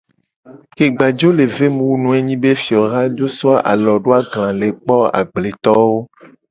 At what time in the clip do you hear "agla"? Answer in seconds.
4.19-4.47